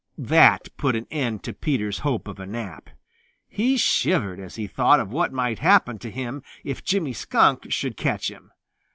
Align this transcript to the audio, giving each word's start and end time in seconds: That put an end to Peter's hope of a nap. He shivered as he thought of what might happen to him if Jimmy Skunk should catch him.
That 0.17 0.67
put 0.77 0.95
an 0.95 1.05
end 1.11 1.43
to 1.43 1.53
Peter's 1.53 1.99
hope 1.99 2.27
of 2.27 2.39
a 2.39 2.47
nap. 2.47 2.89
He 3.47 3.77
shivered 3.77 4.39
as 4.39 4.55
he 4.55 4.65
thought 4.65 4.99
of 4.99 5.11
what 5.11 5.31
might 5.31 5.59
happen 5.59 5.99
to 5.99 6.09
him 6.09 6.41
if 6.63 6.83
Jimmy 6.83 7.13
Skunk 7.13 7.71
should 7.71 7.97
catch 7.97 8.31
him. 8.31 8.49